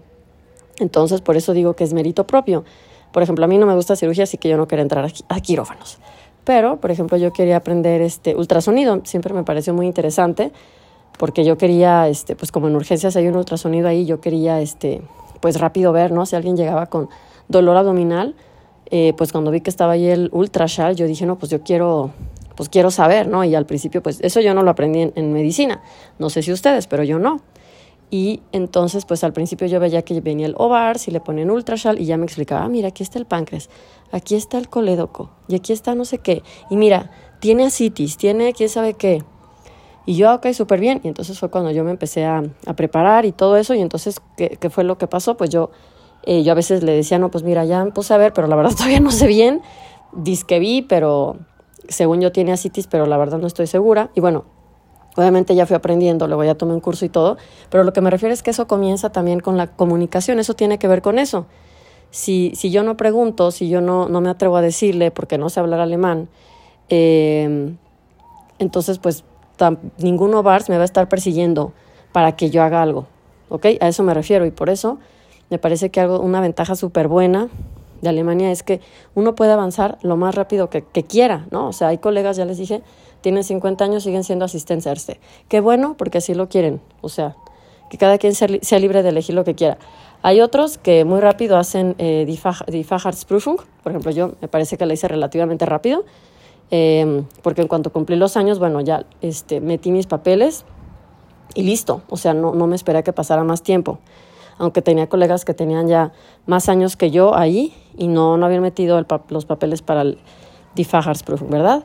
Entonces, 0.78 1.20
por 1.20 1.36
eso 1.36 1.52
digo 1.52 1.74
que 1.74 1.84
es 1.84 1.92
mérito 1.92 2.26
propio. 2.26 2.64
Por 3.12 3.22
ejemplo, 3.22 3.44
a 3.44 3.48
mí 3.48 3.58
no 3.58 3.66
me 3.66 3.74
gusta 3.74 3.96
cirugía, 3.96 4.24
así 4.24 4.38
que 4.38 4.48
yo 4.48 4.56
no 4.56 4.66
quería 4.66 4.82
entrar 4.82 5.04
a, 5.28 5.40
quirófanos. 5.40 5.98
Pero, 6.44 6.80
por 6.80 6.90
ejemplo, 6.90 7.18
yo 7.18 7.32
quería 7.32 7.56
aprender 7.56 8.00
este 8.00 8.34
ultrasonido, 8.34 9.00
siempre 9.04 9.34
me 9.34 9.44
pareció 9.44 9.74
muy 9.74 9.86
interesante, 9.86 10.52
porque 11.18 11.44
yo 11.44 11.58
quería, 11.58 12.08
este, 12.08 12.34
pues 12.36 12.50
como 12.50 12.68
en 12.68 12.76
urgencias 12.76 13.16
hay 13.16 13.28
un 13.28 13.36
ultrasonido 13.36 13.88
ahí, 13.88 14.06
yo 14.06 14.20
quería, 14.20 14.60
este, 14.60 15.02
pues 15.40 15.60
rápido 15.60 15.92
ver, 15.92 16.10
¿no? 16.10 16.26
Si 16.26 16.34
alguien 16.34 16.56
llegaba 16.56 16.86
con 16.86 17.10
dolor 17.48 17.76
abdominal, 17.76 18.34
eh, 18.94 19.14
pues 19.16 19.32
cuando 19.32 19.50
vi 19.50 19.62
que 19.62 19.70
estaba 19.70 19.94
ahí 19.94 20.06
el 20.06 20.28
ultraschall, 20.32 20.94
yo 20.94 21.06
dije, 21.06 21.24
no, 21.24 21.38
pues 21.38 21.50
yo 21.50 21.62
quiero, 21.62 22.10
pues 22.56 22.68
quiero 22.68 22.90
saber, 22.90 23.26
¿no? 23.26 23.42
Y 23.42 23.54
al 23.54 23.64
principio, 23.64 24.02
pues 24.02 24.20
eso 24.20 24.42
yo 24.42 24.52
no 24.52 24.62
lo 24.62 24.70
aprendí 24.70 25.10
en, 25.14 25.32
medicina, 25.32 25.80
no 26.18 26.28
sé 26.28 26.42
si 26.42 26.52
ustedes, 26.52 26.86
pero 26.88 27.02
yo 27.02 27.18
no. 27.18 27.40
Y 28.10 28.42
entonces, 28.52 29.06
pues 29.06 29.24
al 29.24 29.32
principio 29.32 29.66
yo 29.66 29.80
veía 29.80 30.02
que 30.02 30.20
venía 30.20 30.44
el 30.44 30.54
ovar, 30.58 30.98
si 30.98 31.10
le 31.10 31.20
ponen 31.20 31.50
ultraschall, 31.50 31.98
y 31.98 32.04
ya 32.04 32.18
me 32.18 32.26
explicaba, 32.26 32.66
ah, 32.66 32.68
mira, 32.68 32.88
aquí 32.88 33.02
está 33.02 33.18
el 33.18 33.24
páncreas, 33.24 33.70
aquí 34.10 34.34
está 34.34 34.58
el 34.58 34.68
colédoco, 34.68 35.30
y 35.48 35.54
aquí 35.54 35.72
está 35.72 35.94
no 35.94 36.04
sé 36.04 36.18
qué. 36.18 36.42
Y 36.68 36.76
mira, 36.76 37.10
tiene 37.40 37.64
asitis, 37.64 38.18
tiene 38.18 38.52
quién 38.52 38.68
sabe 38.68 38.92
qué. 38.92 39.24
Y 40.04 40.16
yo, 40.16 40.34
ok, 40.34 40.48
súper 40.52 40.80
bien. 40.80 41.00
Y 41.02 41.08
entonces 41.08 41.38
fue 41.38 41.48
cuando 41.48 41.70
yo 41.70 41.82
me 41.82 41.92
empecé 41.92 42.26
a, 42.26 42.42
a, 42.66 42.74
preparar 42.74 43.24
y 43.24 43.32
todo 43.32 43.56
eso. 43.56 43.72
Y 43.72 43.80
entonces, 43.80 44.20
¿qué, 44.36 44.58
¿qué, 44.60 44.68
fue 44.68 44.84
lo 44.84 44.98
que 44.98 45.06
pasó? 45.06 45.38
Pues 45.38 45.48
yo 45.48 45.70
eh, 46.24 46.42
yo 46.42 46.52
a 46.52 46.54
veces 46.54 46.82
le 46.82 46.92
decía, 46.92 47.18
no, 47.18 47.30
pues 47.30 47.44
mira, 47.44 47.64
ya 47.64 47.84
me 47.84 47.90
puse 47.90 48.14
a 48.14 48.16
ver, 48.16 48.32
pero 48.32 48.46
la 48.46 48.56
verdad 48.56 48.72
todavía 48.76 49.00
no 49.00 49.10
sé 49.10 49.26
bien. 49.26 49.62
Dice 50.12 50.44
que 50.46 50.58
vi, 50.58 50.82
pero 50.82 51.38
según 51.88 52.20
yo 52.20 52.32
tiene 52.32 52.52
asitis, 52.52 52.86
pero 52.86 53.06
la 53.06 53.16
verdad 53.16 53.38
no 53.38 53.46
estoy 53.46 53.66
segura. 53.66 54.10
Y 54.14 54.20
bueno, 54.20 54.44
obviamente 55.16 55.54
ya 55.54 55.66
fui 55.66 55.76
aprendiendo, 55.76 56.26
luego 56.26 56.44
ya 56.44 56.54
tomé 56.54 56.74
un 56.74 56.80
curso 56.80 57.04
y 57.04 57.08
todo, 57.08 57.36
pero 57.70 57.84
lo 57.84 57.92
que 57.92 58.00
me 58.00 58.10
refiero 58.10 58.32
es 58.32 58.42
que 58.42 58.50
eso 58.50 58.66
comienza 58.66 59.10
también 59.10 59.40
con 59.40 59.56
la 59.56 59.68
comunicación, 59.68 60.38
eso 60.38 60.54
tiene 60.54 60.78
que 60.78 60.88
ver 60.88 61.02
con 61.02 61.18
eso. 61.18 61.46
Si, 62.10 62.52
si 62.54 62.70
yo 62.70 62.82
no 62.82 62.96
pregunto, 62.96 63.50
si 63.50 63.68
yo 63.68 63.80
no, 63.80 64.08
no 64.08 64.20
me 64.20 64.28
atrevo 64.28 64.56
a 64.56 64.62
decirle 64.62 65.10
porque 65.10 65.38
no 65.38 65.48
sé 65.48 65.60
hablar 65.60 65.80
alemán, 65.80 66.28
eh, 66.90 67.74
entonces 68.58 68.98
pues 68.98 69.24
ninguno 69.98 70.42
VARS 70.42 70.68
me 70.68 70.76
va 70.76 70.82
a 70.82 70.84
estar 70.84 71.08
persiguiendo 71.08 71.72
para 72.12 72.36
que 72.36 72.50
yo 72.50 72.62
haga 72.62 72.82
algo. 72.82 73.06
¿Ok? 73.48 73.66
A 73.80 73.88
eso 73.88 74.02
me 74.02 74.14
refiero 74.14 74.46
y 74.46 74.50
por 74.50 74.70
eso 74.70 74.98
me 75.52 75.58
parece 75.58 75.90
que 75.90 76.00
algo, 76.00 76.18
una 76.18 76.40
ventaja 76.40 76.74
súper 76.76 77.08
buena 77.08 77.50
de 78.00 78.08
Alemania 78.08 78.50
es 78.50 78.62
que 78.62 78.80
uno 79.14 79.34
puede 79.34 79.52
avanzar 79.52 79.98
lo 80.00 80.16
más 80.16 80.34
rápido 80.34 80.70
que, 80.70 80.82
quiera, 80.82 81.46
¿no? 81.50 81.68
O 81.68 81.74
sea, 81.74 81.88
hay 81.88 81.98
colegas, 81.98 82.38
ya 82.38 82.46
les 82.46 82.56
dije, 82.56 82.80
tienen 83.20 83.44
50 83.44 83.84
años, 83.84 84.02
siguen 84.02 84.24
siendo 84.24 84.46
asistentes 84.46 85.18
Qué 85.48 85.60
bueno, 85.60 85.94
porque 85.98 86.18
así 86.18 86.32
lo 86.32 86.48
quieren. 86.48 86.80
O 87.02 87.10
sea, 87.10 87.36
que 87.90 87.98
cada 87.98 88.16
quien 88.16 88.34
sea, 88.34 88.78
libre 88.78 89.02
de 89.02 89.10
elegir 89.10 89.34
lo 89.34 89.44
que 89.44 89.54
quiera. 89.54 89.76
Hay 90.22 90.40
otros 90.40 90.78
que 90.78 91.04
muy 91.04 91.20
rápido 91.20 91.58
hacen 91.58 91.96
eh, 91.98 92.24
die 92.26 92.40
por 92.40 93.92
ejemplo, 93.92 94.10
yo 94.10 94.32
me 94.40 94.48
parece 94.48 94.78
que 94.78 94.86
la 94.86 94.94
hice 94.94 95.06
relativamente 95.06 95.66
rápido, 95.66 96.06
eh, 96.70 97.24
porque 97.42 97.60
en 97.60 97.68
cuanto 97.68 97.92
cumplí 97.92 98.16
los 98.16 98.38
años, 98.38 98.58
bueno, 98.58 98.80
ya 98.80 99.04
este, 99.20 99.60
metí 99.60 99.92
mis 99.92 100.06
papeles 100.06 100.64
y 101.54 101.64
listo, 101.64 102.00
o 102.08 102.16
sea, 102.16 102.32
no, 102.32 102.54
no 102.54 102.66
me 102.66 102.74
esperé 102.74 103.00
a 103.00 103.02
que 103.02 103.12
pasara 103.12 103.44
más 103.44 103.62
tiempo, 103.62 103.98
aunque 104.62 104.80
tenía 104.80 105.08
colegas 105.08 105.44
que 105.44 105.54
tenían 105.54 105.88
ya 105.88 106.12
más 106.46 106.68
años 106.68 106.96
que 106.96 107.10
yo 107.10 107.34
ahí 107.34 107.74
y 107.98 108.06
no, 108.06 108.36
no 108.36 108.46
habían 108.46 108.62
metido 108.62 109.04
los 109.28 109.44
papeles 109.44 109.82
para 109.82 110.02
el 110.02 110.18
die 110.76 110.84
Facharzprüfung, 110.84 111.50
¿verdad? 111.50 111.82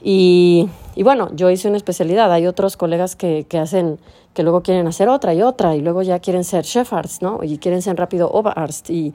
Y, 0.00 0.68
y, 0.94 1.02
bueno, 1.02 1.30
yo 1.34 1.50
hice 1.50 1.66
una 1.66 1.76
especialidad. 1.76 2.32
Hay 2.32 2.46
otros 2.46 2.76
colegas 2.76 3.16
que, 3.16 3.46
que, 3.48 3.58
hacen, 3.58 3.98
que 4.32 4.44
luego 4.44 4.62
quieren 4.62 4.86
hacer 4.86 5.08
otra 5.08 5.34
y 5.34 5.42
otra, 5.42 5.74
y 5.74 5.80
luego 5.80 6.02
ya 6.02 6.20
quieren 6.20 6.44
ser 6.44 6.64
Chefarzt, 6.64 7.20
¿no? 7.20 7.40
Y 7.42 7.58
quieren 7.58 7.82
ser 7.82 7.96
rápido 7.96 8.30
Oberarzt, 8.30 8.90
y, 8.90 9.12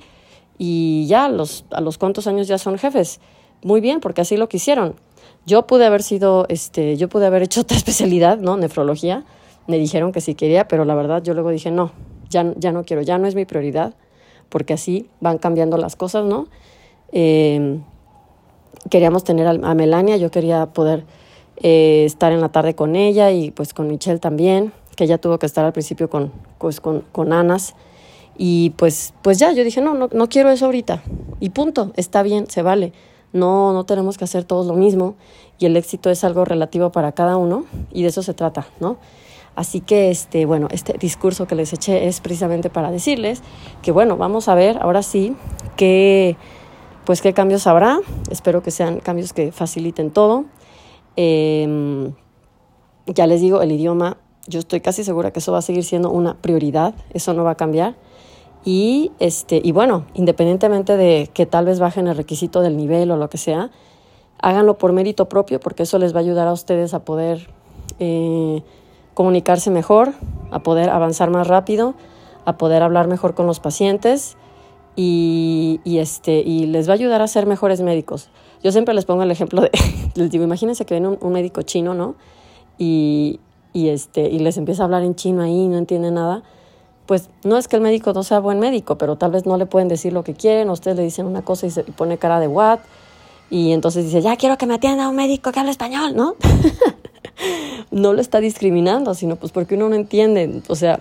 y 0.58 1.08
ya 1.08 1.30
los, 1.30 1.64
a 1.72 1.80
los 1.80 1.98
cuantos 1.98 2.28
años 2.28 2.50
ya 2.50 2.58
son 2.58 2.78
jefes. 2.78 3.22
Muy 3.64 3.80
bien, 3.80 4.02
porque 4.02 4.22
así 4.22 4.36
lo 4.36 4.50
quisieron. 4.50 4.96
Yo 5.46 5.68
pude 5.68 5.86
haber 5.86 6.04
sido, 6.04 6.46
este, 6.50 6.98
yo 6.98 7.08
pude 7.08 7.28
haber 7.28 7.44
hecho 7.44 7.62
otra 7.62 7.78
especialidad, 7.84 8.40
¿no? 8.40 8.58
Nefrología. 8.58 9.24
Me 9.68 9.78
dijeron 9.78 10.12
que 10.12 10.20
sí 10.20 10.36
quería, 10.36 10.68
pero 10.68 10.84
la 10.84 10.96
verdad 10.96 11.24
yo 11.24 11.34
luego 11.34 11.52
dije, 11.52 11.72
no, 11.72 11.92
ya, 12.30 12.54
ya 12.58 12.72
no 12.72 12.84
quiero, 12.84 13.02
ya 13.02 13.18
no 13.18 13.28
es 13.28 13.36
mi 13.36 13.46
prioridad, 13.46 13.94
porque 14.50 14.74
así 14.74 15.10
van 15.20 15.38
cambiando 15.38 15.78
las 15.78 15.96
cosas, 15.96 16.26
¿no? 16.26 16.48
Eh, 17.12 17.80
queríamos 18.90 19.24
tener 19.24 19.48
a, 19.48 19.74
Melania, 19.74 20.18
yo 20.18 20.32
quería 20.32 20.68
poder 20.68 21.06
eh, 21.58 22.04
estar 22.06 22.32
en 22.32 22.42
la 22.42 22.50
tarde 22.50 22.76
con 22.76 22.96
ella 22.96 23.32
y 23.32 23.52
pues 23.52 23.74
con 23.74 23.88
Michelle 23.88 24.20
también, 24.20 24.74
que 24.96 25.04
ella 25.06 25.18
tuvo 25.18 25.40
que 25.40 25.46
estar 25.46 25.66
al 25.66 25.74
principio 25.74 26.10
con, 26.10 26.32
pues, 26.58 26.80
con, 26.80 27.02
con 27.12 27.34
Anas. 27.34 27.76
Y 28.38 28.72
pues, 28.72 29.14
pues 29.22 29.38
ya, 29.38 29.52
yo 29.52 29.64
dije, 29.64 29.82
no, 29.82 29.94
no, 29.94 30.10
no 30.12 30.30
quiero 30.30 30.50
eso 30.50 30.66
ahorita. 30.66 31.04
Y 31.40 31.50
punto, 31.50 31.92
está 31.98 32.24
bien, 32.24 32.50
se 32.50 32.62
vale. 32.62 32.94
No, 33.34 33.74
no 33.74 33.84
tenemos 33.86 34.18
que 34.18 34.24
hacer 34.24 34.44
todos 34.44 34.66
lo 34.66 34.74
mismo 34.74 35.16
y 35.60 35.66
el 35.66 35.78
éxito 35.78 36.10
es 36.10 36.24
algo 36.24 36.46
relativo 36.46 36.92
para 36.92 37.12
cada 37.12 37.38
uno 37.38 37.66
y 37.92 38.02
de 38.02 38.08
eso 38.08 38.24
se 38.24 38.34
trata, 38.34 38.68
¿no? 38.80 38.98
Así 39.60 39.82
que, 39.82 40.10
este, 40.10 40.46
bueno, 40.46 40.70
este 40.72 40.94
discurso 40.98 41.46
que 41.46 41.54
les 41.54 41.74
eché 41.74 42.08
es 42.08 42.22
precisamente 42.22 42.70
para 42.70 42.92
decirles 42.92 43.42
que, 43.82 43.92
bueno, 43.92 44.16
vamos 44.16 44.48
a 44.48 44.56
ver 44.56 44.78
ahora 44.82 45.04
sí 45.04 45.36
qué 45.76 46.38
pues 47.04 47.22
qué 47.22 47.34
cambios 47.34 47.68
habrá. 47.68 48.00
Espero 48.32 48.64
que 48.64 48.72
sean 48.72 49.02
cambios 49.02 49.34
que 49.34 49.52
faciliten 49.52 50.12
todo. 50.12 50.46
Em, 51.18 52.14
ya 53.06 53.28
les 53.28 53.42
digo, 53.42 53.62
el 53.62 53.74
idioma, 53.74 54.16
yo 54.48 54.60
estoy 54.60 54.80
casi 54.80 55.04
segura 55.04 55.32
que 55.34 55.40
eso 55.40 55.52
va 55.52 55.58
a 55.58 55.62
seguir 55.62 55.84
siendo 55.84 56.10
una 56.10 56.38
prioridad, 56.38 56.96
eso 57.14 57.34
no 57.34 57.44
va 57.44 57.52
a 57.52 57.56
cambiar. 57.56 57.98
Y, 58.64 59.12
este, 59.20 59.60
y 59.62 59.74
bueno, 59.74 60.06
independientemente 60.14 60.96
de 60.96 61.30
que 61.34 61.46
tal 61.46 61.66
vez 61.66 61.82
bajen 61.82 62.08
el 62.08 62.16
requisito 62.16 62.62
del 62.62 62.78
nivel 62.78 63.12
o 63.12 63.18
lo 63.18 63.30
que 63.30 63.38
sea, 63.38 63.72
háganlo 64.42 64.78
por 64.78 64.94
mérito 64.94 65.28
propio 65.28 65.60
porque 65.60 65.84
eso 65.84 66.00
les 66.00 66.14
va 66.14 66.20
a 66.20 66.22
ayudar 66.22 66.48
a 66.48 66.54
ustedes 66.54 66.94
a 66.94 67.04
poder 67.04 67.50
eh, 68.00 68.64
comunicarse 69.20 69.70
mejor, 69.70 70.14
a 70.50 70.60
poder 70.60 70.90
avanzar 70.90 71.30
más 71.30 71.46
rápido, 71.46 71.94
a 72.46 72.58
poder 72.58 72.82
hablar 72.84 73.10
mejor 73.10 73.36
con 73.36 73.48
los 73.48 73.60
pacientes 73.60 74.38
y, 74.96 75.82
este, 75.84 76.40
y 76.40 76.68
les 76.68 76.88
va 76.88 76.94
a 76.94 76.96
ayudar 76.96 77.22
a 77.22 77.28
ser 77.28 77.46
mejores 77.46 77.82
médicos. 77.82 78.30
Yo 78.64 78.72
siempre 78.72 78.94
les 78.94 79.04
pongo 79.04 79.24
el 79.24 79.30
ejemplo 79.30 79.60
de, 79.60 79.72
les 80.16 80.32
digo, 80.32 80.46
imagínense 80.46 80.86
que 80.86 80.94
viene 80.94 81.18
un, 81.20 81.34
médico 81.34 81.64
chino, 81.64 81.94
¿no? 81.94 82.16
Y, 82.78 83.42
y, 83.74 83.90
este, 83.90 84.22
y 84.22 84.40
les 84.40 84.56
empieza 84.56 84.84
a 84.84 84.86
hablar 84.86 85.04
en 85.04 85.16
chino 85.16 85.42
ahí, 85.42 85.68
no 85.68 85.78
entiende 85.78 86.12
nada. 86.12 86.42
Pues 87.06 87.30
no 87.44 87.58
es 87.58 87.68
que 87.68 87.76
el 87.76 87.82
médico 87.82 88.14
no 88.14 88.24
sea 88.24 88.40
buen 88.40 88.62
médico, 88.62 88.98
pero 88.98 89.18
tal 89.18 89.32
vez 89.32 89.46
no 89.46 89.58
le 89.58 89.66
pueden 89.66 89.90
decir 89.90 90.14
lo 90.14 90.24
que 90.24 90.34
quieren, 90.34 90.70
ustedes 90.70 90.96
le 90.96 91.04
dicen 91.04 91.26
una 91.26 91.42
cosa 91.42 91.68
y 91.68 91.72
se 91.72 91.84
pone 91.84 92.18
cara 92.18 92.40
de 92.40 92.48
what, 92.48 92.80
y 93.50 93.74
entonces 93.74 94.06
dice, 94.06 94.22
ya 94.22 94.38
quiero 94.38 94.58
que 94.58 94.66
me 94.66 94.76
atienda 94.76 95.10
un 95.10 95.18
médico 95.18 95.52
que 95.52 95.60
hable 95.60 95.72
español, 95.72 96.16
¿no? 96.16 96.36
no 97.92 98.14
lo 98.14 98.22
está 98.22 98.40
discriminando, 98.40 99.14
sino 99.14 99.36
pues 99.36 99.52
porque 99.52 99.76
uno 99.76 99.90
no 99.90 99.96
entiende, 99.96 100.62
o 100.68 100.76
sea, 100.76 101.00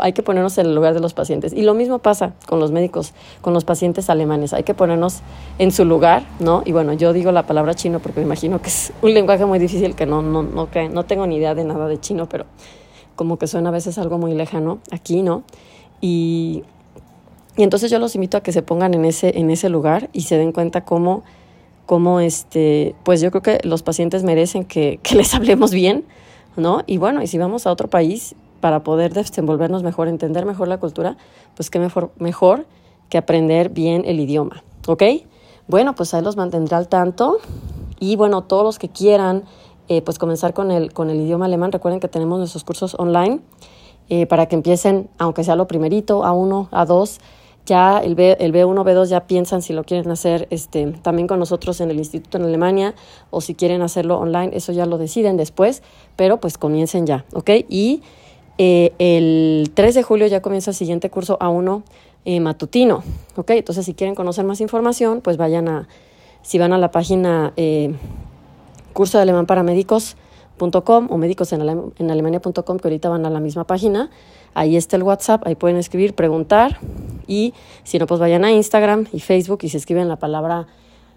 hay 0.00 0.12
que 0.12 0.22
ponernos 0.22 0.58
en 0.58 0.66
el 0.66 0.74
lugar 0.74 0.94
de 0.94 1.00
los 1.00 1.14
pacientes. 1.14 1.52
Y 1.52 1.62
lo 1.62 1.74
mismo 1.74 2.00
pasa 2.00 2.34
con 2.48 2.58
los 2.58 2.72
médicos, 2.72 3.12
con 3.40 3.54
los 3.54 3.64
pacientes 3.64 4.10
alemanes. 4.10 4.52
Hay 4.52 4.64
que 4.64 4.74
ponernos 4.74 5.20
en 5.58 5.70
su 5.70 5.84
lugar, 5.84 6.24
¿no? 6.40 6.62
Y 6.64 6.72
bueno, 6.72 6.92
yo 6.94 7.12
digo 7.12 7.30
la 7.32 7.46
palabra 7.46 7.74
chino 7.74 8.00
porque 8.00 8.20
me 8.20 8.26
imagino 8.26 8.60
que 8.60 8.68
es 8.68 8.92
un 9.02 9.14
lenguaje 9.14 9.46
muy 9.46 9.58
difícil 9.58 9.94
que 9.94 10.06
no, 10.06 10.22
no, 10.22 10.42
no, 10.42 10.68
no 10.90 11.04
tengo 11.04 11.26
ni 11.26 11.36
idea 11.36 11.54
de 11.54 11.64
nada 11.64 11.86
de 11.86 12.00
chino, 12.00 12.28
pero 12.28 12.46
como 13.14 13.38
que 13.38 13.46
suena 13.46 13.68
a 13.68 13.72
veces 13.72 13.98
algo 13.98 14.18
muy 14.18 14.34
lejano 14.34 14.80
aquí, 14.90 15.22
¿no? 15.22 15.44
Y, 16.00 16.64
y 17.56 17.62
entonces 17.62 17.90
yo 17.90 17.98
los 17.98 18.14
invito 18.14 18.36
a 18.36 18.42
que 18.42 18.52
se 18.52 18.62
pongan 18.62 18.94
en 18.94 19.04
ese, 19.04 19.38
en 19.38 19.50
ese 19.50 19.68
lugar 19.68 20.08
y 20.12 20.22
se 20.22 20.38
den 20.38 20.52
cuenta 20.52 20.84
cómo, 20.84 21.22
cómo 21.92 22.20
este, 22.20 22.94
pues 23.02 23.20
yo 23.20 23.30
creo 23.30 23.42
que 23.42 23.60
los 23.64 23.82
pacientes 23.82 24.24
merecen 24.24 24.64
que, 24.64 24.98
que 25.02 25.14
les 25.14 25.34
hablemos 25.34 25.72
bien, 25.72 26.06
¿no? 26.56 26.84
Y 26.86 26.96
bueno, 26.96 27.20
y 27.20 27.26
si 27.26 27.36
vamos 27.36 27.66
a 27.66 27.70
otro 27.70 27.90
país, 27.90 28.34
para 28.62 28.82
poder 28.82 29.12
desenvolvernos 29.12 29.82
mejor, 29.82 30.08
entender 30.08 30.46
mejor 30.46 30.68
la 30.68 30.78
cultura, 30.78 31.18
pues 31.54 31.68
qué 31.68 31.78
mejor, 31.78 32.10
mejor 32.16 32.64
que 33.10 33.18
aprender 33.18 33.68
bien 33.68 34.04
el 34.06 34.20
idioma, 34.20 34.64
¿ok? 34.86 35.02
Bueno, 35.68 35.94
pues 35.94 36.14
ahí 36.14 36.22
los 36.22 36.34
mantendré 36.34 36.76
al 36.76 36.88
tanto 36.88 37.36
y 38.00 38.16
bueno, 38.16 38.40
todos 38.40 38.64
los 38.64 38.78
que 38.78 38.88
quieran 38.88 39.44
eh, 39.88 40.00
pues 40.00 40.18
comenzar 40.18 40.54
con 40.54 40.70
el, 40.70 40.94
con 40.94 41.10
el 41.10 41.20
idioma 41.20 41.44
alemán, 41.44 41.72
recuerden 41.72 42.00
que 42.00 42.08
tenemos 42.08 42.38
nuestros 42.38 42.64
cursos 42.64 42.96
online 42.98 43.40
eh, 44.08 44.24
para 44.24 44.46
que 44.46 44.54
empiecen, 44.54 45.10
aunque 45.18 45.44
sea 45.44 45.56
lo 45.56 45.66
primerito, 45.66 46.24
a 46.24 46.32
uno, 46.32 46.70
a 46.70 46.86
dos, 46.86 47.20
ya 47.66 47.98
el, 47.98 48.14
B, 48.14 48.36
el 48.40 48.52
B1, 48.52 48.84
B2 48.84 49.06
ya 49.06 49.26
piensan 49.26 49.62
si 49.62 49.72
lo 49.72 49.84
quieren 49.84 50.10
hacer 50.10 50.48
este, 50.50 50.86
también 51.02 51.28
con 51.28 51.38
nosotros 51.38 51.80
en 51.80 51.90
el 51.90 51.98
instituto 51.98 52.38
en 52.38 52.44
Alemania 52.44 52.94
o 53.30 53.40
si 53.40 53.54
quieren 53.54 53.82
hacerlo 53.82 54.18
online, 54.18 54.56
eso 54.56 54.72
ya 54.72 54.86
lo 54.86 54.98
deciden 54.98 55.36
después, 55.36 55.82
pero 56.16 56.40
pues 56.40 56.58
comiencen 56.58 57.06
ya, 57.06 57.24
¿ok? 57.32 57.50
Y 57.68 58.02
eh, 58.58 58.92
el 58.98 59.70
3 59.74 59.94
de 59.94 60.02
julio 60.02 60.26
ya 60.26 60.42
comienza 60.42 60.70
el 60.70 60.76
siguiente 60.76 61.10
curso 61.10 61.38
A1 61.38 61.82
eh, 62.24 62.40
matutino. 62.40 63.02
¿ok? 63.36 63.50
Entonces, 63.50 63.84
si 63.84 63.94
quieren 63.94 64.14
conocer 64.14 64.44
más 64.44 64.60
información, 64.60 65.20
pues 65.20 65.36
vayan 65.36 65.68
a, 65.68 65.88
si 66.42 66.58
van 66.58 66.72
a 66.72 66.78
la 66.78 66.90
página 66.90 67.52
eh, 67.56 67.94
curso 68.92 69.18
de 69.18 69.22
alemán 69.22 69.46
para 69.46 69.62
o 71.10 71.18
médicos 71.18 71.52
en 71.52 72.10
alemania.com, 72.10 72.78
que 72.78 72.88
ahorita 72.88 73.08
van 73.08 73.26
a 73.26 73.30
la 73.30 73.40
misma 73.40 73.64
página. 73.64 74.10
Ahí 74.54 74.76
está 74.76 74.96
el 74.96 75.02
WhatsApp, 75.02 75.46
ahí 75.46 75.54
pueden 75.54 75.76
escribir, 75.76 76.14
preguntar 76.14 76.78
y 77.26 77.54
si 77.84 77.98
no, 77.98 78.06
pues 78.06 78.20
vayan 78.20 78.44
a 78.44 78.52
Instagram 78.52 79.06
y 79.12 79.20
Facebook 79.20 79.60
y 79.62 79.68
si 79.68 79.76
escriben 79.76 80.08
la 80.08 80.16
palabra 80.16 80.66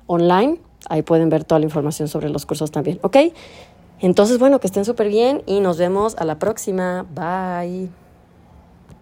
online, 0.08 0.60
ahí 0.90 1.02
pueden 1.02 1.30
ver 1.30 1.44
toda 1.44 1.60
la 1.60 1.66
información 1.66 2.08
sobre 2.08 2.30
los 2.30 2.46
cursos 2.46 2.72
también. 2.72 3.00
¿Ok? 3.02 3.18
Entonces, 4.00 4.40
bueno, 4.40 4.60
que 4.60 4.68
estén 4.68 4.86
súper 4.86 5.10
bien 5.10 5.42
y 5.46 5.60
nos 5.60 5.78
vemos 5.78 6.16
a 6.18 6.26
la 6.26 6.38
próxima. 6.38 7.06
Bye. 7.14 8.05